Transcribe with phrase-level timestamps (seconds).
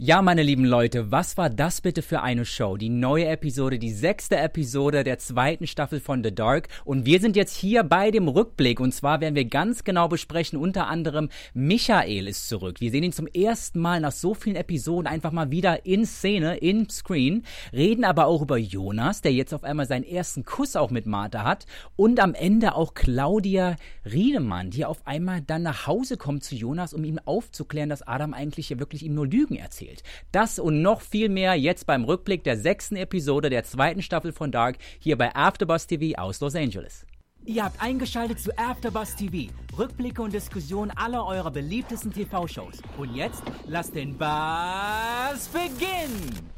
[0.00, 2.76] Ja, meine lieben Leute, was war das bitte für eine Show?
[2.76, 6.68] Die neue Episode, die sechste Episode der zweiten Staffel von The Dark.
[6.84, 8.78] Und wir sind jetzt hier bei dem Rückblick.
[8.78, 12.80] Und zwar werden wir ganz genau besprechen, unter anderem Michael ist zurück.
[12.80, 16.58] Wir sehen ihn zum ersten Mal nach so vielen Episoden einfach mal wieder in Szene,
[16.58, 17.44] in Screen.
[17.72, 21.42] Reden aber auch über Jonas, der jetzt auf einmal seinen ersten Kuss auch mit Martha
[21.42, 21.66] hat.
[21.96, 23.74] Und am Ende auch Claudia
[24.04, 28.32] Riedemann, die auf einmal dann nach Hause kommt zu Jonas, um ihm aufzuklären, dass Adam
[28.32, 30.02] eigentlich ja wirklich ihm nur Lügen erzählt erzählt.
[30.32, 34.52] Das und noch viel mehr jetzt beim Rückblick der sechsten Episode der zweiten Staffel von
[34.52, 37.06] Dark hier bei AfterBuzz TV aus Los Angeles.
[37.44, 39.50] Ihr habt eingeschaltet zu AfterBuzz TV.
[39.76, 42.82] Rückblicke und Diskussionen aller eurer beliebtesten TV-Shows.
[42.98, 46.57] Und jetzt lasst den Buzz beginnen!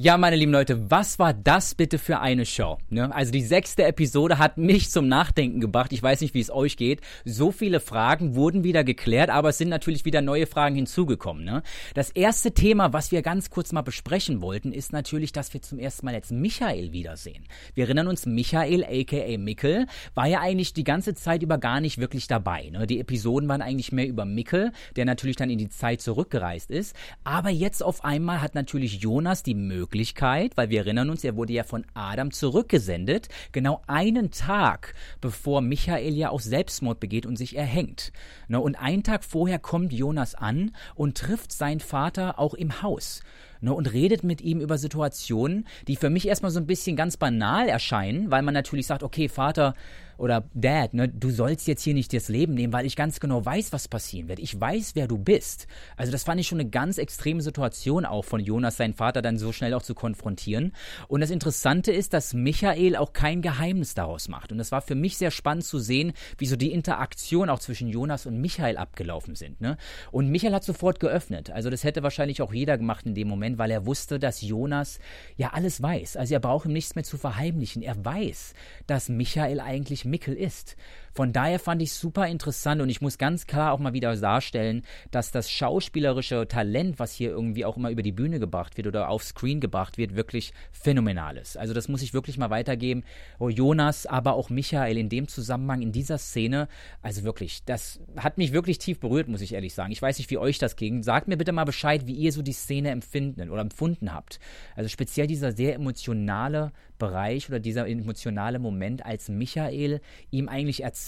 [0.00, 2.78] Ja, meine lieben Leute, was war das bitte für eine Show?
[2.88, 3.12] Ne?
[3.12, 5.92] Also die sechste Episode hat mich zum Nachdenken gebracht.
[5.92, 7.00] Ich weiß nicht, wie es euch geht.
[7.24, 11.44] So viele Fragen wurden wieder geklärt, aber es sind natürlich wieder neue Fragen hinzugekommen.
[11.44, 11.64] Ne?
[11.94, 15.80] Das erste Thema, was wir ganz kurz mal besprechen wollten, ist natürlich, dass wir zum
[15.80, 17.42] ersten Mal jetzt Michael wiedersehen.
[17.74, 21.98] Wir erinnern uns, Michael, aka Mickel, war ja eigentlich die ganze Zeit über gar nicht
[21.98, 22.70] wirklich dabei.
[22.70, 22.86] Ne?
[22.86, 26.94] Die Episoden waren eigentlich mehr über Mickel, der natürlich dann in die Zeit zurückgereist ist.
[27.24, 31.36] Aber jetzt auf einmal hat natürlich Jonas die Möglichkeit, Möglichkeit, weil wir erinnern uns, er
[31.36, 37.36] wurde ja von Adam zurückgesendet, genau einen Tag bevor Michael ja auch Selbstmord begeht und
[37.36, 38.12] sich erhängt.
[38.48, 43.22] Ne, und einen Tag vorher kommt Jonas an und trifft seinen Vater auch im Haus
[43.62, 47.16] ne, und redet mit ihm über Situationen, die für mich erstmal so ein bisschen ganz
[47.16, 49.74] banal erscheinen, weil man natürlich sagt, okay, Vater,
[50.18, 53.44] oder Dad, ne, du sollst jetzt hier nicht das Leben nehmen, weil ich ganz genau
[53.44, 54.40] weiß, was passieren wird.
[54.40, 55.68] Ich weiß, wer du bist.
[55.96, 59.38] Also das fand ich schon eine ganz extreme Situation auch von Jonas, seinen Vater dann
[59.38, 60.72] so schnell auch zu konfrontieren.
[61.06, 64.50] Und das Interessante ist, dass Michael auch kein Geheimnis daraus macht.
[64.50, 67.88] Und das war für mich sehr spannend zu sehen, wie so die Interaktion auch zwischen
[67.88, 69.60] Jonas und Michael abgelaufen sind.
[69.60, 69.76] Ne?
[70.10, 71.50] Und Michael hat sofort geöffnet.
[71.50, 74.98] Also das hätte wahrscheinlich auch jeder gemacht in dem Moment, weil er wusste, dass Jonas
[75.36, 76.16] ja alles weiß.
[76.16, 77.82] Also er braucht ihm nichts mehr zu verheimlichen.
[77.82, 78.54] Er weiß,
[78.88, 80.76] dass Michael eigentlich Mickel ist.
[81.18, 84.82] Von daher fand ich super interessant und ich muss ganz klar auch mal wieder darstellen,
[85.10, 89.08] dass das schauspielerische Talent, was hier irgendwie auch immer über die Bühne gebracht wird oder
[89.08, 91.58] auf Screen gebracht wird, wirklich phänomenal ist.
[91.58, 93.02] Also das muss ich wirklich mal weitergeben.
[93.40, 96.68] Oh, Jonas, aber auch Michael in dem Zusammenhang, in dieser Szene,
[97.02, 99.90] also wirklich, das hat mich wirklich tief berührt, muss ich ehrlich sagen.
[99.90, 101.02] Ich weiß nicht, wie euch das ging.
[101.02, 104.38] Sagt mir bitte mal Bescheid, wie ihr so die Szene empfinden oder empfunden habt.
[104.76, 110.00] Also speziell dieser sehr emotionale Bereich oder dieser emotionale Moment, als Michael
[110.30, 111.07] ihm eigentlich erzählt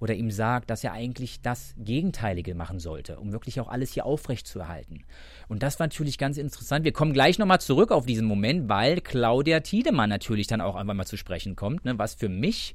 [0.00, 4.06] oder ihm sagt, dass er eigentlich das Gegenteilige machen sollte, um wirklich auch alles hier
[4.06, 5.04] aufrecht zu erhalten.
[5.48, 6.84] Und das war natürlich ganz interessant.
[6.84, 10.94] Wir kommen gleich nochmal zurück auf diesen Moment, weil Claudia Tiedemann natürlich dann auch einfach
[10.94, 12.74] mal zu sprechen kommt, ne, was für mich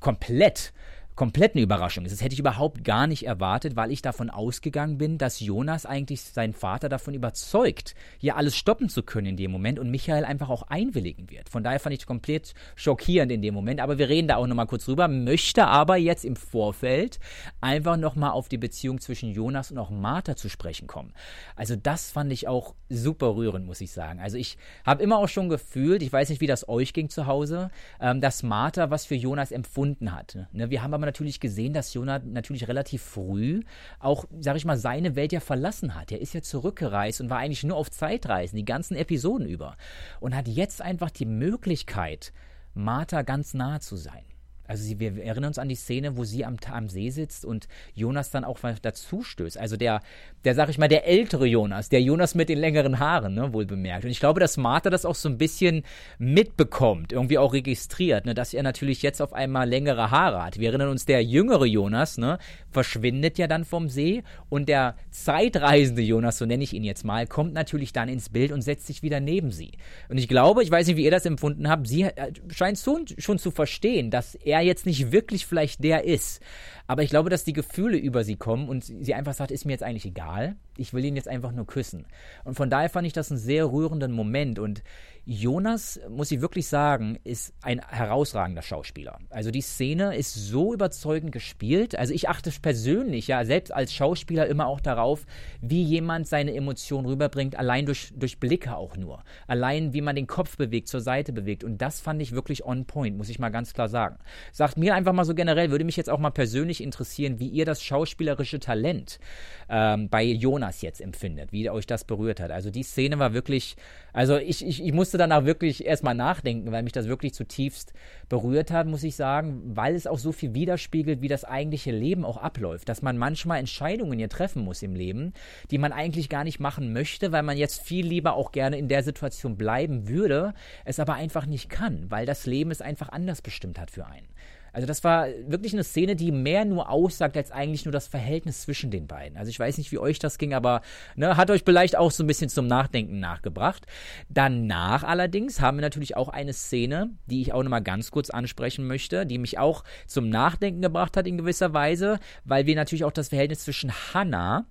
[0.00, 0.72] komplett
[1.18, 2.12] kompletten Überraschung ist.
[2.12, 6.22] Das hätte ich überhaupt gar nicht erwartet, weil ich davon ausgegangen bin, dass Jonas eigentlich
[6.22, 10.48] seinen Vater davon überzeugt, hier alles stoppen zu können in dem Moment und Michael einfach
[10.48, 11.48] auch einwilligen wird.
[11.48, 13.80] Von daher fand ich es komplett schockierend in dem Moment.
[13.80, 17.18] Aber wir reden da auch nochmal kurz drüber, möchte aber jetzt im Vorfeld
[17.60, 21.12] einfach nochmal auf die Beziehung zwischen Jonas und auch Martha zu sprechen kommen.
[21.56, 24.20] Also das fand ich auch super rührend, muss ich sagen.
[24.20, 24.56] Also ich
[24.86, 28.20] habe immer auch schon gefühlt, ich weiß nicht, wie das euch ging zu Hause, ähm,
[28.20, 30.38] dass Martha was für Jonas empfunden hat.
[30.52, 30.70] Ne?
[30.70, 33.62] Wir haben aber natürlich gesehen, dass Jonah natürlich relativ früh
[33.98, 36.12] auch, sag ich mal, seine Welt ja verlassen hat.
[36.12, 39.76] Er ist ja zurückgereist und war eigentlich nur auf Zeitreisen, die ganzen Episoden über.
[40.20, 42.32] Und hat jetzt einfach die Möglichkeit,
[42.74, 44.24] Martha ganz nahe zu sein.
[44.68, 47.68] Also sie, wir erinnern uns an die Szene, wo sie am, am See sitzt und
[47.94, 49.58] Jonas dann auch dazu stößt.
[49.58, 50.02] Also der,
[50.44, 53.64] der, sag ich mal, der ältere Jonas, der Jonas mit den längeren Haaren, ne, wohl
[53.66, 54.04] bemerkt.
[54.04, 55.84] Und ich glaube, dass Martha das auch so ein bisschen
[56.18, 60.58] mitbekommt, irgendwie auch registriert, ne, dass er natürlich jetzt auf einmal längere Haare hat.
[60.58, 62.38] Wir erinnern uns, der jüngere Jonas, ne,
[62.70, 67.26] verschwindet ja dann vom See und der zeitreisende Jonas, so nenne ich ihn jetzt mal,
[67.26, 69.72] kommt natürlich dann ins Bild und setzt sich wieder neben sie.
[70.10, 73.06] Und ich glaube, ich weiß nicht, wie ihr das empfunden habt, sie äh, scheint schon,
[73.16, 76.40] schon zu verstehen, dass er er jetzt nicht wirklich vielleicht der ist.
[76.86, 79.72] Aber ich glaube, dass die Gefühle über sie kommen und sie einfach sagt, ist mir
[79.72, 80.56] jetzt eigentlich egal.
[80.76, 82.06] Ich will ihn jetzt einfach nur küssen.
[82.44, 84.58] Und von daher fand ich das einen sehr rührenden Moment.
[84.58, 84.82] Und
[85.30, 89.18] Jonas, muss ich wirklich sagen, ist ein herausragender Schauspieler.
[89.28, 91.98] Also die Szene ist so überzeugend gespielt.
[91.98, 95.26] Also ich achte persönlich ja selbst als Schauspieler immer auch darauf,
[95.60, 99.22] wie jemand seine Emotionen rüberbringt, allein durch, durch Blicke auch nur.
[99.46, 101.62] Allein wie man den Kopf bewegt, zur Seite bewegt.
[101.62, 104.16] Und das fand ich wirklich on point, muss ich mal ganz klar sagen.
[104.52, 107.66] Sagt mir einfach mal so generell, würde mich jetzt auch mal persönlich interessieren, wie ihr
[107.66, 109.20] das schauspielerische Talent
[109.68, 112.50] ähm, bei Jonas jetzt empfindet, wie euch das berührt hat.
[112.50, 113.76] Also die Szene war wirklich,
[114.14, 117.92] also ich, ich, ich musste danach wirklich erstmal nachdenken, weil mich das wirklich zutiefst
[118.28, 122.24] berührt hat, muss ich sagen, weil es auch so viel widerspiegelt, wie das eigentliche Leben
[122.24, 125.32] auch abläuft, dass man manchmal Entscheidungen hier treffen muss im Leben,
[125.70, 128.88] die man eigentlich gar nicht machen möchte, weil man jetzt viel lieber auch gerne in
[128.88, 130.54] der Situation bleiben würde,
[130.84, 134.28] es aber einfach nicht kann, weil das Leben es einfach anders bestimmt hat für einen.
[134.72, 138.62] Also das war wirklich eine Szene, die mehr nur aussagt als eigentlich nur das Verhältnis
[138.62, 139.36] zwischen den beiden.
[139.38, 140.82] Also ich weiß nicht, wie euch das ging, aber
[141.16, 143.86] ne, hat euch vielleicht auch so ein bisschen zum Nachdenken nachgebracht.
[144.28, 148.86] Danach allerdings haben wir natürlich auch eine Szene, die ich auch nochmal ganz kurz ansprechen
[148.86, 153.12] möchte, die mich auch zum Nachdenken gebracht hat in gewisser Weise, weil wir natürlich auch
[153.12, 154.66] das Verhältnis zwischen Hannah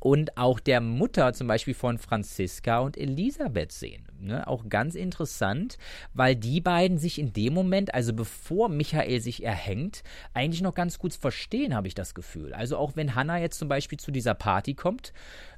[0.00, 4.09] und auch der Mutter zum Beispiel von Franziska und Elisabeth sehen.
[4.22, 4.46] Ne?
[4.46, 5.78] Auch ganz interessant,
[6.14, 10.02] weil die beiden sich in dem Moment, also bevor Michael sich erhängt,
[10.34, 12.54] eigentlich noch ganz gut verstehen, habe ich das Gefühl.
[12.54, 15.12] Also auch wenn Hannah jetzt zum Beispiel zu dieser Party kommt,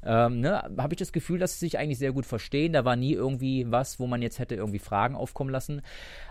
[0.04, 2.72] ähm, ne, habe ich das Gefühl, dass sie sich eigentlich sehr gut verstehen.
[2.72, 5.82] Da war nie irgendwie was, wo man jetzt hätte irgendwie Fragen aufkommen lassen.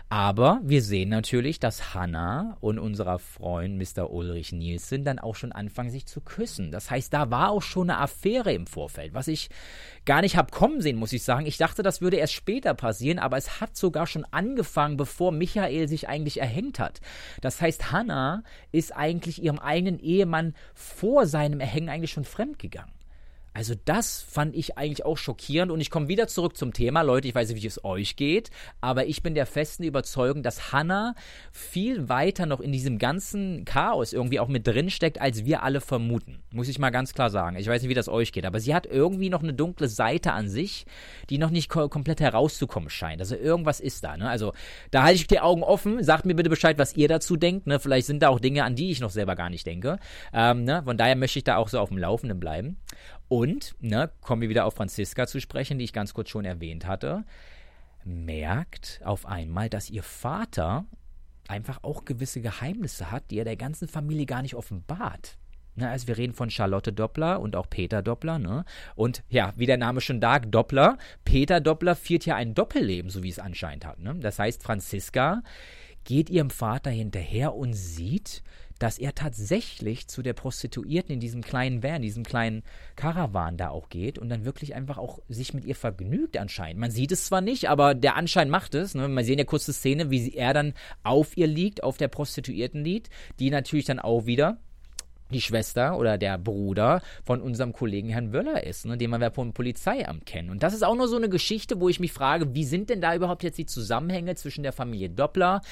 [0.08, 4.10] Aber wir sehen natürlich, dass Hannah und unser Freund Mr.
[4.10, 6.70] Ulrich Nielsen dann auch schon anfangen, sich zu küssen.
[6.70, 9.48] Das heißt, da war auch schon eine Affäre im Vorfeld, was ich
[10.04, 11.46] gar nicht habe kommen sehen, muss ich sagen.
[11.46, 15.88] Ich dachte, das würde erst später passieren, aber es hat sogar schon angefangen, bevor Michael
[15.88, 17.00] sich eigentlich erhängt hat.
[17.42, 23.01] Das heißt, Hannah ist eigentlich ihrem eigenen Ehemann vor seinem Erhängen eigentlich schon fremdgegangen.
[23.54, 27.02] Also das fand ich eigentlich auch schockierend und ich komme wieder zurück zum Thema.
[27.02, 28.50] Leute, ich weiß nicht, wie es euch geht,
[28.80, 31.14] aber ich bin der festen Überzeugung, dass Hannah
[31.50, 35.80] viel weiter noch in diesem ganzen Chaos irgendwie auch mit drin steckt, als wir alle
[35.80, 36.42] vermuten.
[36.50, 37.56] Muss ich mal ganz klar sagen.
[37.56, 40.32] Ich weiß nicht, wie das euch geht, aber sie hat irgendwie noch eine dunkle Seite
[40.32, 40.86] an sich,
[41.28, 43.20] die noch nicht ko komplett herauszukommen scheint.
[43.20, 44.16] Also irgendwas ist da.
[44.16, 44.30] Ne?
[44.30, 44.54] Also
[44.90, 46.02] da halte ich die Augen offen.
[46.02, 47.66] Sagt mir bitte Bescheid, was ihr dazu denkt.
[47.66, 47.78] Ne?
[47.80, 49.98] Vielleicht sind da auch Dinge, an die ich noch selber gar nicht denke.
[50.32, 50.82] Ähm, ne?
[50.84, 52.78] Von daher möchte ich da auch so auf dem Laufenden bleiben.
[53.28, 56.86] Und, ne, kommen wir wieder auf Franziska zu sprechen, die ich ganz kurz schon erwähnt
[56.86, 57.24] hatte,
[58.04, 60.84] merkt auf einmal, dass ihr Vater
[61.48, 65.38] einfach auch gewisse Geheimnisse hat, die er der ganzen Familie gar nicht offenbart.
[65.74, 68.66] Ne, also wir reden von Charlotte Doppler und auch Peter Doppler, ne?
[68.94, 70.98] Und ja, wie der Name schon sagt, Doppler.
[71.24, 73.98] Peter Doppler führt ja ein Doppelleben, so wie es anscheinend hat.
[73.98, 74.14] Ne?
[74.20, 75.42] Das heißt, Franziska
[76.04, 78.42] geht ihrem Vater hinterher und sieht,
[78.82, 82.64] dass er tatsächlich zu der Prostituierten in diesem kleinen Van, diesem kleinen
[82.96, 86.80] Karawan da auch geht und dann wirklich einfach auch sich mit ihr vergnügt anscheinend.
[86.80, 88.96] Man sieht es zwar nicht, aber der Anschein macht es.
[88.96, 89.06] Ne?
[89.08, 93.08] Wir sehen ja kurze Szene, wie er dann auf ihr liegt, auf der Prostituierten liegt,
[93.38, 94.58] die natürlich dann auch wieder
[95.32, 99.52] die Schwester oder der Bruder von unserem Kollegen Herrn Wöller ist, ne, den wir vom
[99.52, 100.50] Polizeiamt kennen.
[100.50, 103.00] Und das ist auch nur so eine Geschichte, wo ich mich frage, wie sind denn
[103.00, 105.62] da überhaupt jetzt die Zusammenhänge zwischen der Familie Doppler,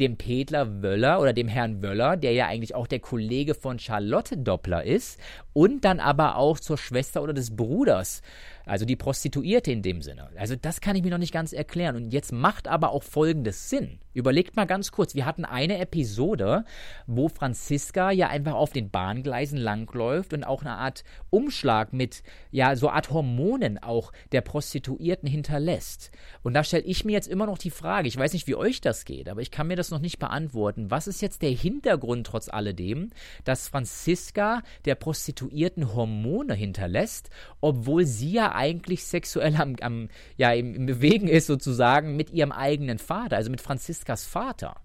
[0.00, 4.36] dem Petler Wöller oder dem Herrn Wöller, der ja eigentlich auch der Kollege von Charlotte
[4.36, 5.20] Doppler ist,
[5.52, 8.22] und dann aber auch zur Schwester oder des Bruders
[8.68, 10.28] also die Prostituierte in dem Sinne.
[10.36, 11.96] Also das kann ich mir noch nicht ganz erklären.
[11.96, 13.98] Und jetzt macht aber auch folgendes Sinn.
[14.12, 16.64] Überlegt mal ganz kurz, wir hatten eine Episode,
[17.06, 22.76] wo Franziska ja einfach auf den Bahngleisen langläuft und auch eine Art Umschlag mit, ja,
[22.76, 26.10] so Art Hormonen auch der Prostituierten hinterlässt.
[26.42, 28.82] Und da stelle ich mir jetzt immer noch die Frage, ich weiß nicht, wie euch
[28.82, 30.90] das geht, aber ich kann mir das noch nicht beantworten.
[30.90, 33.08] Was ist jetzt der Hintergrund trotz alledem,
[33.44, 37.30] dass Franziska der Prostituierten Hormone hinterlässt,
[37.62, 42.52] obwohl sie ja eigentlich sexuell am, am ja, im, im Bewegen ist sozusagen mit ihrem
[42.52, 44.76] eigenen Vater, also mit Franziskas Vater.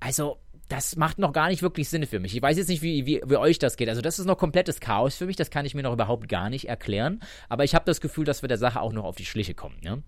[0.00, 0.38] Also,
[0.70, 2.34] das macht noch gar nicht wirklich Sinn für mich.
[2.34, 3.88] Ich weiß jetzt nicht, wie, wie, wie euch das geht.
[3.88, 5.34] Also das ist noch komplettes Chaos für mich.
[5.34, 7.20] Das kann ich mir noch überhaupt gar nicht erklären.
[7.48, 9.78] Aber ich habe das Gefühl, dass wir der Sache auch noch auf die Schliche kommen.
[9.82, 10.02] Ne?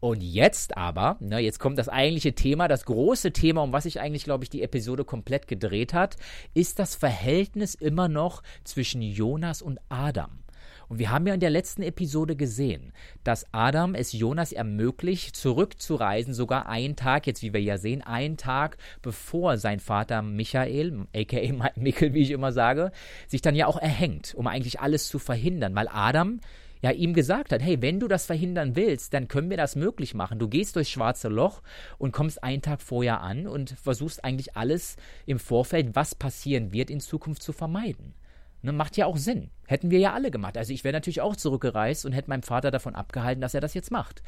[0.00, 4.00] Und jetzt aber, ne, jetzt kommt das eigentliche Thema, das große Thema, um was sich
[4.00, 6.16] eigentlich, glaube ich, die Episode komplett gedreht hat,
[6.52, 10.40] ist das Verhältnis immer noch zwischen Jonas und Adam.
[10.88, 12.92] Und wir haben ja in der letzten Episode gesehen,
[13.22, 18.36] dass Adam es Jonas ermöglicht, zurückzureisen, sogar einen Tag, jetzt wie wir ja sehen, einen
[18.38, 22.90] Tag bevor sein Vater Michael, aka Mikkel, wie ich immer sage,
[23.26, 26.40] sich dann ja auch erhängt, um eigentlich alles zu verhindern, weil Adam
[26.80, 30.14] ja ihm gesagt hat, hey, wenn du das verhindern willst, dann können wir das möglich
[30.14, 30.38] machen.
[30.38, 31.62] Du gehst durchs schwarze Loch
[31.98, 36.90] und kommst einen Tag vorher an und versuchst eigentlich alles im Vorfeld, was passieren wird,
[36.90, 38.14] in Zukunft zu vermeiden.
[38.62, 39.50] Ne, macht ja auch Sinn.
[39.66, 40.56] Hätten wir ja alle gemacht.
[40.56, 43.74] Also ich wäre natürlich auch zurückgereist und hätte meinen Vater davon abgehalten, dass er das
[43.74, 44.22] jetzt macht.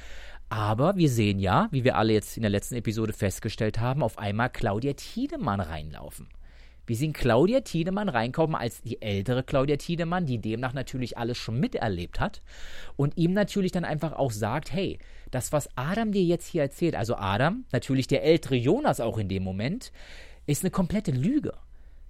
[0.48, 4.18] Aber wir sehen ja, wie wir alle jetzt in der letzten Episode festgestellt haben, auf
[4.18, 6.28] einmal Claudia Tiedemann reinlaufen.
[6.86, 11.60] Wir sehen Claudia Tiedemann reinkommen als die ältere Claudia Tiedemann, die demnach natürlich alles schon
[11.60, 12.42] miterlebt hat
[12.96, 14.98] und ihm natürlich dann einfach auch sagt, hey,
[15.30, 19.28] das, was Adam dir jetzt hier erzählt, also Adam, natürlich der ältere Jonas auch in
[19.28, 19.92] dem Moment,
[20.46, 21.54] ist eine komplette Lüge.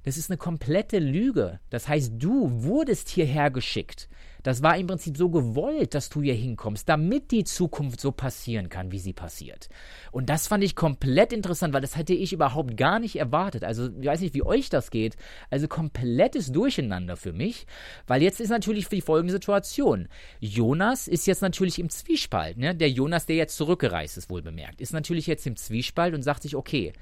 [0.03, 1.61] Das ist eine komplette Lüge.
[1.69, 4.09] Das heißt, du wurdest hierher geschickt.
[4.43, 8.71] Das war im Prinzip so gewollt, dass du hier hinkommst, damit die Zukunft so passieren
[8.71, 9.69] kann, wie sie passiert.
[10.13, 13.65] Und das fand ich komplett interessant, weil das hätte ich überhaupt gar nicht erwartet.
[13.65, 15.17] Also, ich weiß nicht, wie euch das geht.
[15.51, 17.67] Also, komplettes Durcheinander für mich,
[18.07, 20.09] weil jetzt ist natürlich die folgende Situation.
[20.41, 22.57] Jonas ist jetzt natürlich im Zwiespalt.
[22.57, 22.75] Ne?
[22.75, 26.43] Der Jonas, der jetzt zurückgereist ist, wohl bemerkt, ist natürlich jetzt im Zwiespalt und sagt
[26.43, 26.95] sich, okay,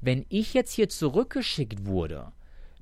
[0.00, 2.32] wenn ich jetzt hier zurückgeschickt wurde,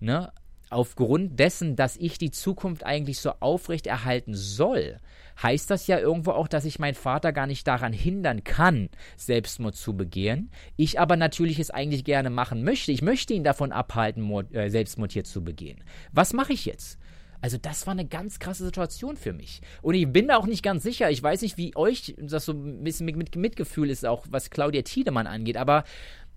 [0.00, 0.32] ne,
[0.70, 4.98] aufgrund dessen, dass ich die Zukunft eigentlich so aufrechterhalten soll,
[5.42, 9.76] heißt das ja irgendwo auch, dass ich meinen Vater gar nicht daran hindern kann, Selbstmord
[9.76, 10.50] zu begehen.
[10.76, 12.92] Ich aber natürlich es eigentlich gerne machen möchte.
[12.92, 15.82] Ich möchte ihn davon abhalten, Mord, äh, Selbstmord hier zu begehen.
[16.12, 16.98] Was mache ich jetzt?
[17.40, 19.60] Also das war eine ganz krasse Situation für mich.
[19.80, 21.08] Und ich bin da auch nicht ganz sicher.
[21.10, 24.50] Ich weiß nicht, wie euch das so ein bisschen mit, mit Mitgefühl ist, auch was
[24.50, 25.56] Claudia Tiedemann angeht.
[25.56, 25.84] Aber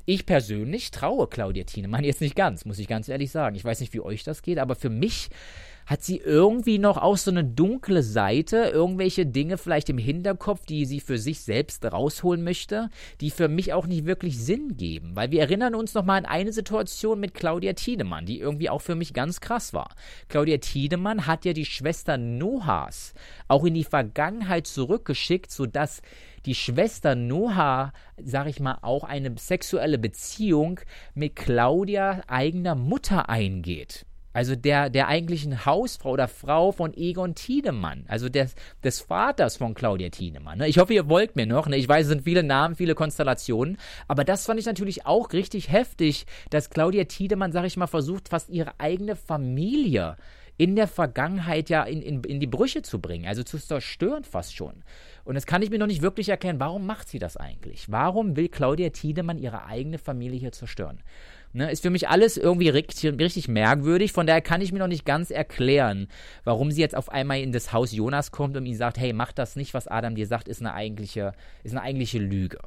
[0.06, 3.56] ich persönlich traue Claudia Thienemann jetzt nicht ganz, muss ich ganz ehrlich sagen.
[3.56, 5.30] Ich weiß nicht, wie euch das geht, aber für mich
[5.86, 10.86] hat sie irgendwie noch auch so eine dunkle Seite, irgendwelche Dinge vielleicht im Hinterkopf, die
[10.86, 12.90] sie für sich selbst rausholen möchte,
[13.20, 15.16] die für mich auch nicht wirklich Sinn geben.
[15.16, 18.96] Weil wir erinnern uns nochmal an eine Situation mit Claudia Tiedemann, die irgendwie auch für
[18.96, 19.90] mich ganz krass war.
[20.30, 23.14] Claudia Tiedemann hat ja die Schwester Noahs
[23.48, 26.02] auch in die Vergangenheit zurückgeschickt, sodass
[26.46, 30.80] die Schwester Noah, sag ich mal, auch eine sexuelle Beziehung
[31.14, 34.06] mit Claudia eigener Mutter eingeht.
[34.34, 39.74] Also der, der eigentlichen Hausfrau oder Frau von Egon Tiedemann, also des, des Vaters von
[39.74, 40.60] Claudia Tiedemann.
[40.60, 40.68] Ne?
[40.70, 41.68] Ich hoffe, ihr wollt mir noch.
[41.68, 41.76] Ne?
[41.76, 43.78] Ich weiß, es sind viele Namen, viele Konstellationen.
[44.08, 48.30] Aber das fand ich natürlich auch richtig heftig, dass Claudia Tiedemann, sag ich mal, versucht,
[48.30, 50.16] fast ihre eigene Familie
[50.58, 54.56] in der Vergangenheit ja in, in, in die Brüche zu bringen, also zu zerstören fast
[54.56, 54.84] schon.
[55.24, 56.60] Und das kann ich mir noch nicht wirklich erklären.
[56.60, 57.92] Warum macht sie das eigentlich?
[57.92, 61.02] Warum will Claudia Tiedemann ihre eigene Familie hier zerstören?
[61.54, 64.14] Ne, ist für mich alles irgendwie richtig, richtig, merkwürdig.
[64.14, 66.08] Von daher kann ich mir noch nicht ganz erklären,
[66.46, 69.34] warum sie jetzt auf einmal in das Haus Jonas kommt und ihm sagt, hey, mach
[69.34, 72.60] das nicht, was Adam dir sagt, ist eine eigentliche, ist eine eigentliche Lüge.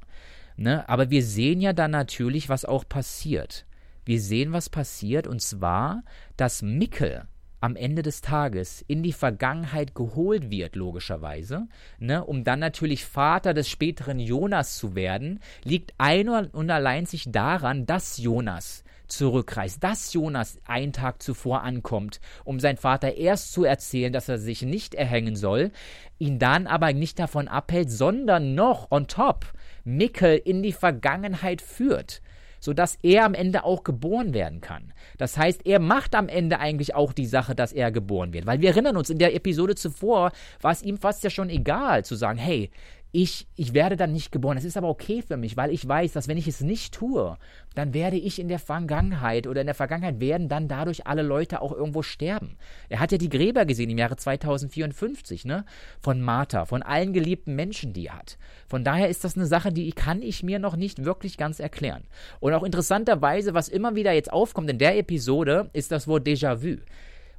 [0.56, 0.86] Ne?
[0.88, 3.64] Aber wir sehen ja dann natürlich, was auch passiert.
[4.04, 6.02] Wir sehen, was passiert, und zwar,
[6.36, 7.26] dass Mickel
[7.64, 11.66] am Ende des Tages in die Vergangenheit geholt wird, logischerweise,
[11.98, 17.24] ne, um dann natürlich Vater des späteren Jonas zu werden, liegt ein und allein sich
[17.32, 23.64] daran, dass Jonas zurückreist, dass Jonas einen Tag zuvor ankommt, um sein Vater erst zu
[23.64, 25.70] erzählen, dass er sich nicht erhängen soll,
[26.18, 29.46] ihn dann aber nicht davon abhält, sondern noch on top
[29.84, 32.20] Mikkel in die Vergangenheit führt
[32.64, 34.92] sodass er am Ende auch geboren werden kann.
[35.18, 38.46] Das heißt, er macht am Ende eigentlich auch die Sache, dass er geboren wird.
[38.46, 42.04] Weil wir erinnern uns, in der Episode zuvor war es ihm fast ja schon egal
[42.04, 42.70] zu sagen, hey,
[43.14, 44.56] ich, ich werde dann nicht geboren.
[44.56, 47.38] Es ist aber okay für mich, weil ich weiß, dass wenn ich es nicht tue,
[47.76, 51.62] dann werde ich in der Vergangenheit oder in der Vergangenheit werden dann dadurch alle Leute
[51.62, 52.56] auch irgendwo sterben.
[52.88, 55.64] Er hat ja die Gräber gesehen im Jahre 2054, ne?
[56.00, 58.36] Von Martha, von allen geliebten Menschen, die er hat.
[58.66, 62.02] Von daher ist das eine Sache, die kann ich mir noch nicht wirklich ganz erklären.
[62.40, 66.78] Und auch interessanterweise, was immer wieder jetzt aufkommt in der Episode, ist das Wort Déjà-vu.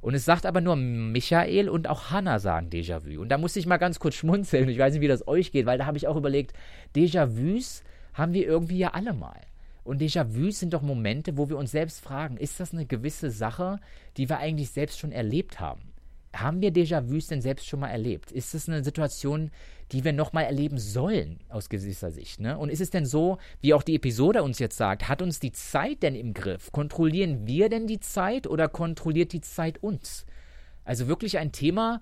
[0.00, 3.20] Und es sagt aber nur Michael und auch Hannah sagen Déjà-vu.
[3.20, 4.68] Und da musste ich mal ganz kurz schmunzeln.
[4.68, 6.52] Ich weiß nicht, wie das euch geht, weil da habe ich auch überlegt,
[6.94, 7.82] Déjà-vus
[8.14, 9.40] haben wir irgendwie ja alle mal.
[9.84, 13.78] Und Déjà-vus sind doch Momente, wo wir uns selbst fragen, ist das eine gewisse Sache,
[14.16, 15.92] die wir eigentlich selbst schon erlebt haben?
[16.36, 18.32] Haben wir Déjà-vus denn selbst schon mal erlebt?
[18.32, 19.50] Ist das eine Situation,
[19.92, 22.40] die wir nochmal erleben sollen, aus gewisser Sicht?
[22.40, 22.58] Ne?
[22.58, 25.52] Und ist es denn so, wie auch die Episode uns jetzt sagt, hat uns die
[25.52, 26.72] Zeit denn im Griff?
[26.72, 30.26] Kontrollieren wir denn die Zeit oder kontrolliert die Zeit uns?
[30.84, 32.00] Also wirklich ein Thema,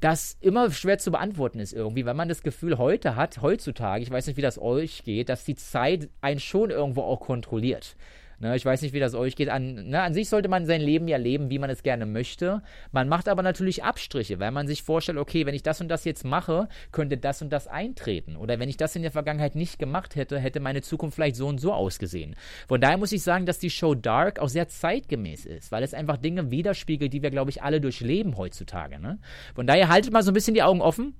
[0.00, 4.10] das immer schwer zu beantworten ist irgendwie, weil man das Gefühl heute hat, heutzutage, ich
[4.10, 7.96] weiß nicht, wie das euch geht, dass die Zeit einen schon irgendwo auch kontrolliert.
[8.40, 9.48] Ne, ich weiß nicht, wie das euch geht.
[9.48, 12.62] An, ne, an sich sollte man sein Leben ja leben, wie man es gerne möchte.
[12.92, 16.04] Man macht aber natürlich Abstriche, weil man sich vorstellt, okay, wenn ich das und das
[16.04, 18.36] jetzt mache, könnte das und das eintreten.
[18.36, 21.46] Oder wenn ich das in der Vergangenheit nicht gemacht hätte, hätte meine Zukunft vielleicht so
[21.46, 22.34] und so ausgesehen.
[22.66, 25.94] Von daher muss ich sagen, dass die Show Dark auch sehr zeitgemäß ist, weil es
[25.94, 28.98] einfach Dinge widerspiegelt, die wir, glaube ich, alle durchleben heutzutage.
[28.98, 29.18] Ne?
[29.54, 31.14] Von daher haltet mal so ein bisschen die Augen offen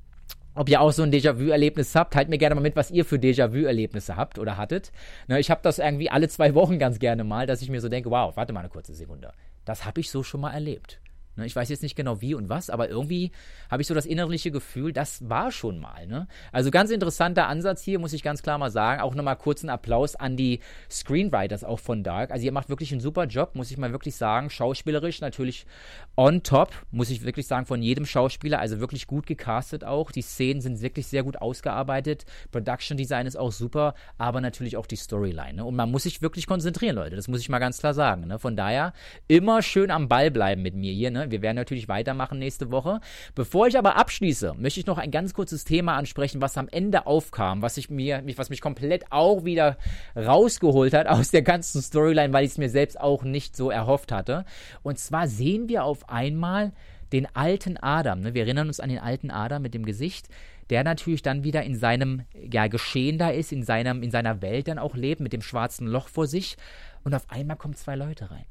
[0.54, 2.14] ob ihr auch so ein Déjà-vu-Erlebnis habt.
[2.14, 4.92] Teilt mir gerne mal mit, was ihr für Déjà-vu-Erlebnisse habt oder hattet.
[5.28, 7.88] Ne, ich habe das irgendwie alle zwei Wochen ganz gerne mal, dass ich mir so
[7.88, 9.32] denke, wow, warte mal eine kurze Sekunde.
[9.64, 11.00] Das habe ich so schon mal erlebt.
[11.37, 11.47] Ne?
[11.47, 13.33] Ich weiß jetzt nicht genau wie und was, aber irgendwie
[13.71, 16.07] habe ich so das innerliche Gefühl, das war schon mal.
[16.07, 16.29] Ne?
[16.53, 19.00] Also ganz interessanter Ansatz hier, muss ich ganz klar mal sagen.
[19.00, 20.61] Auch nochmal kurzen Applaus an die
[20.91, 22.31] Screenwriters auch von Dark.
[22.31, 24.50] Also ihr macht wirklich einen super Job, muss ich mal wirklich sagen.
[24.50, 25.67] Schauspielerisch natürlich
[26.17, 28.61] on top, muss ich wirklich sagen, von jedem Schauspieler.
[28.61, 30.11] Also wirklich gut gecastet auch.
[30.11, 32.25] Die Szenen sind wirklich sehr gut ausgearbeitet.
[32.53, 35.55] Production Design ist auch super, aber natürlich auch die Storyline.
[35.55, 35.64] Ne?
[35.64, 37.17] Und man muss sich wirklich konzentrieren, Leute.
[37.17, 38.26] Das muss ich mal ganz klar sagen.
[38.26, 38.38] Ne?
[38.38, 38.93] Von daher
[39.29, 41.11] immer schön am Ball bleiben mit mir hier.
[41.11, 41.24] Ne?
[41.31, 43.00] Wir werden natürlich weitermachen nächste Woche.
[43.35, 47.07] Bevor ich aber abschließe, möchte ich noch ein ganz kurzes Thema ansprechen, was am Ende
[47.07, 49.76] aufkam, was ich mir, was mich komplett auch wieder
[50.16, 54.12] rausgeholt hat aus der ganzen Storyline, weil ich es mir selbst auch nicht so erhofft
[54.12, 54.45] hatte.
[54.83, 56.73] Und zwar sehen wir auf einmal
[57.12, 58.21] den alten Adam.
[58.21, 58.35] Ne?
[58.35, 60.28] Wir erinnern uns an den alten Adam mit dem Gesicht,
[60.71, 64.69] der natürlich dann wieder in seinem ja, Geschehen da ist, in, seinem, in seiner Welt
[64.69, 66.57] dann auch lebt, mit dem schwarzen Loch vor sich.
[67.04, 68.47] Und auf einmal kommen zwei Leute rein.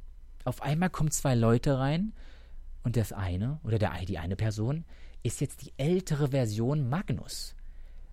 [0.46, 2.13] Auf einmal kommen zwei Leute rein
[2.84, 4.86] und das eine, oder der, die eine Person,
[5.24, 7.56] ist jetzt die ältere Version Magnus.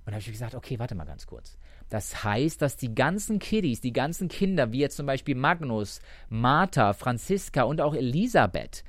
[0.04, 1.58] Und da habe ich gesagt, okay, warte mal ganz kurz.
[1.88, 6.92] Das heißt, dass die ganzen Kiddies, die ganzen Kinder, wie jetzt zum Beispiel Magnus, Martha,
[6.92, 8.84] Franziska und auch Elisabeth,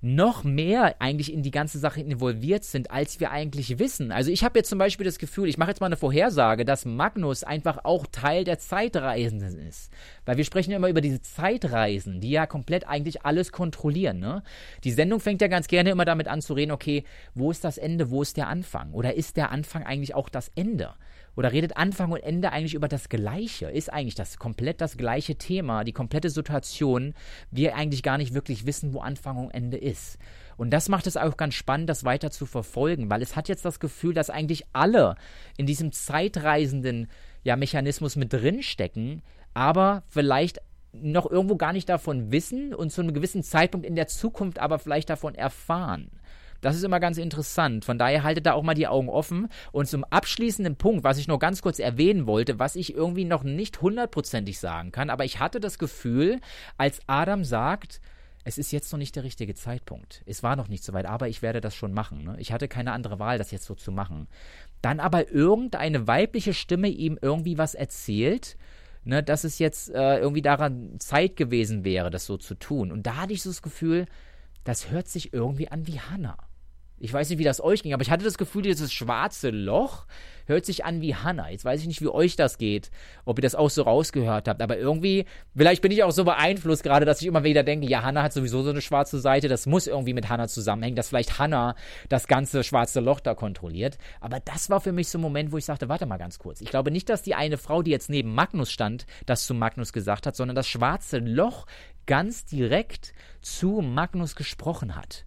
[0.00, 4.12] noch mehr eigentlich in die ganze Sache involviert sind, als wir eigentlich wissen.
[4.12, 6.84] Also ich habe jetzt zum Beispiel das Gefühl, ich mache jetzt mal eine Vorhersage, dass
[6.84, 9.90] Magnus einfach auch Teil der Zeitreisenden ist.
[10.24, 14.20] Weil wir sprechen ja immer über diese Zeitreisen, die ja komplett eigentlich alles kontrollieren.
[14.20, 14.42] Ne?
[14.84, 17.02] Die Sendung fängt ja ganz gerne immer damit an zu reden, okay,
[17.34, 18.92] wo ist das Ende, wo ist der Anfang?
[18.92, 20.94] Oder ist der Anfang eigentlich auch das Ende?
[21.38, 23.70] Oder redet Anfang und Ende eigentlich über das Gleiche?
[23.70, 27.14] Ist eigentlich das komplett das gleiche Thema, die komplette Situation,
[27.52, 30.18] wir eigentlich gar nicht wirklich wissen, wo Anfang und Ende ist.
[30.56, 33.64] Und das macht es auch ganz spannend, das weiter zu verfolgen, weil es hat jetzt
[33.64, 35.14] das Gefühl, dass eigentlich alle
[35.56, 37.06] in diesem zeitreisenden
[37.44, 39.22] ja, Mechanismus mit drinstecken,
[39.54, 44.08] aber vielleicht noch irgendwo gar nicht davon wissen und zu einem gewissen Zeitpunkt in der
[44.08, 46.10] Zukunft aber vielleicht davon erfahren.
[46.60, 47.84] Das ist immer ganz interessant.
[47.84, 49.48] Von daher haltet da auch mal die Augen offen.
[49.72, 53.44] Und zum abschließenden Punkt, was ich noch ganz kurz erwähnen wollte, was ich irgendwie noch
[53.44, 56.40] nicht hundertprozentig sagen kann, aber ich hatte das Gefühl,
[56.76, 58.00] als Adam sagt,
[58.44, 60.22] es ist jetzt noch nicht der richtige Zeitpunkt.
[60.24, 62.24] Es war noch nicht so weit, aber ich werde das schon machen.
[62.24, 62.36] Ne?
[62.38, 64.26] Ich hatte keine andere Wahl, das jetzt so zu machen.
[64.80, 68.56] Dann aber irgendeine weibliche Stimme ihm irgendwie was erzählt,
[69.04, 72.90] ne, dass es jetzt äh, irgendwie daran Zeit gewesen wäre, das so zu tun.
[72.90, 74.06] Und da hatte ich so das Gefühl,
[74.64, 76.47] das hört sich irgendwie an wie Hannah.
[77.00, 80.06] Ich weiß nicht, wie das euch ging, aber ich hatte das Gefühl, dieses schwarze Loch
[80.46, 81.50] hört sich an wie Hannah.
[81.50, 82.90] Jetzt weiß ich nicht, wie euch das geht,
[83.24, 86.82] ob ihr das auch so rausgehört habt, aber irgendwie, vielleicht bin ich auch so beeinflusst
[86.82, 89.66] gerade, dass ich immer wieder denke, ja, Hannah hat sowieso so eine schwarze Seite, das
[89.66, 91.76] muss irgendwie mit Hannah zusammenhängen, dass vielleicht Hannah
[92.08, 93.98] das ganze schwarze Loch da kontrolliert.
[94.20, 96.60] Aber das war für mich so ein Moment, wo ich sagte, warte mal ganz kurz.
[96.60, 99.92] Ich glaube nicht, dass die eine Frau, die jetzt neben Magnus stand, das zu Magnus
[99.92, 101.66] gesagt hat, sondern das schwarze Loch
[102.06, 105.24] ganz direkt zu Magnus gesprochen hat.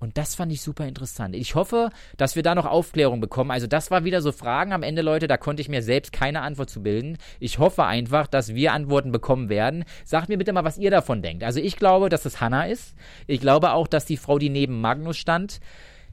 [0.00, 1.36] Und das fand ich super interessant.
[1.36, 3.50] Ich hoffe, dass wir da noch Aufklärung bekommen.
[3.50, 6.40] Also das war wieder so Fragen am Ende, Leute, da konnte ich mir selbst keine
[6.40, 7.18] Antwort zu bilden.
[7.38, 9.84] Ich hoffe einfach, dass wir Antworten bekommen werden.
[10.06, 11.44] Sagt mir bitte mal, was ihr davon denkt.
[11.44, 12.94] Also ich glaube, dass es Hannah ist.
[13.26, 15.60] Ich glaube auch, dass die Frau, die neben Magnus stand,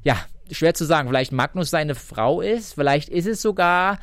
[0.03, 0.17] ja,
[0.51, 3.99] schwer zu sagen, vielleicht Magnus seine Frau ist, vielleicht ist es sogar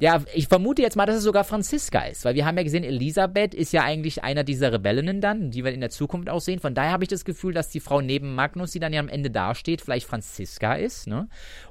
[0.00, 2.82] ja, ich vermute jetzt mal, dass es sogar Franziska ist, weil wir haben ja gesehen,
[2.82, 6.58] Elisabeth ist ja eigentlich einer dieser Rebellinnen dann, die wir in der Zukunft auch sehen.
[6.58, 9.08] Von daher habe ich das Gefühl, dass die Frau neben Magnus, die dann ja am
[9.08, 11.06] Ende dasteht, vielleicht Franziska ist.
[11.06, 11.28] Ne?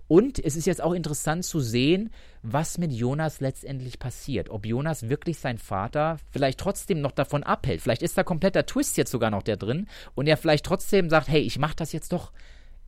[0.07, 2.11] Und es ist jetzt auch interessant zu sehen,
[2.43, 4.49] was mit Jonas letztendlich passiert.
[4.49, 7.81] Ob Jonas wirklich sein Vater vielleicht trotzdem noch davon abhält.
[7.81, 11.27] Vielleicht ist da kompletter Twist jetzt sogar noch der drin und er vielleicht trotzdem sagt,
[11.27, 12.31] hey, ich mache das jetzt doch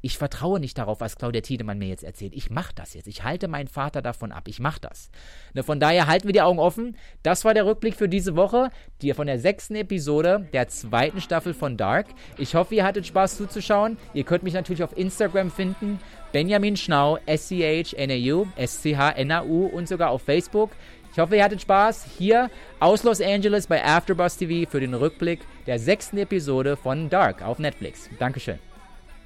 [0.05, 2.35] ich vertraue nicht darauf, was Claudia Tiedemann mir jetzt erzählt.
[2.35, 3.07] Ich mache das jetzt.
[3.07, 4.43] Ich halte meinen Vater davon ab.
[4.47, 5.09] Ich mache das.
[5.55, 6.95] Ne, von daher halten wir die Augen offen.
[7.23, 8.69] Das war der Rückblick für diese Woche,
[9.01, 12.05] die von der sechsten Episode der zweiten Staffel von Dark.
[12.37, 13.97] Ich hoffe, ihr hattet Spaß zuzuschauen.
[14.13, 15.99] Ihr könnt mich natürlich auf Instagram finden.
[16.31, 20.69] Benjamin Schnau, S-C-H-N-A-U, S-C-H-N-A-U und sogar auf Facebook.
[21.11, 25.39] Ich hoffe, ihr hattet Spaß hier aus Los Angeles bei AfterBuzz TV für den Rückblick
[25.65, 28.07] der sechsten Episode von Dark auf Netflix.
[28.19, 28.59] Dankeschön.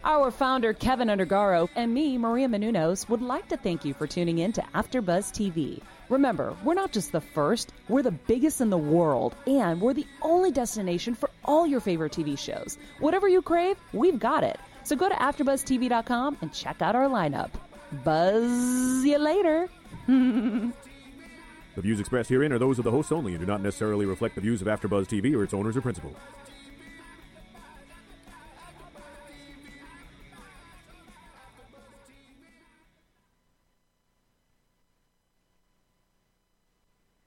[0.09, 4.39] Our founder, Kevin Undergaro, and me, Maria Menounos, would like to thank you for tuning
[4.39, 5.83] in to AfterBuzz TV.
[6.09, 10.07] Remember, we're not just the first, we're the biggest in the world, and we're the
[10.23, 12.79] only destination for all your favorite TV shows.
[12.97, 14.57] Whatever you crave, we've got it.
[14.83, 17.51] So go to AfterBuzzTV.com and check out our lineup.
[18.03, 19.69] Buzz you later.
[20.07, 20.71] the
[21.77, 24.41] views expressed herein are those of the hosts only and do not necessarily reflect the
[24.41, 26.15] views of AfterBuzz TV or its owners or principals.